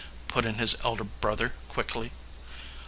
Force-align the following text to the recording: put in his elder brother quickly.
put 0.27 0.45
in 0.45 0.55
his 0.55 0.83
elder 0.83 1.03
brother 1.03 1.53
quickly. 1.69 2.09